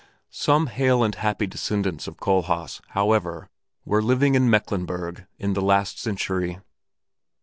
Some 0.33 0.65
hale 0.65 1.03
and 1.03 1.13
happy 1.13 1.45
descendants 1.45 2.07
of 2.07 2.17
Kohlhaas, 2.17 2.81
however, 2.87 3.51
were 3.85 3.99
still 4.01 4.07
living 4.07 4.33
in 4.33 4.49
Mecklenburg 4.49 5.27
in 5.37 5.53
the 5.53 5.61
last 5.61 5.99
century. 5.99 6.57